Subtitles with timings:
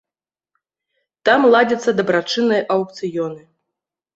[1.29, 3.41] Там ладзяцца дабрачынныя аўкцыёны.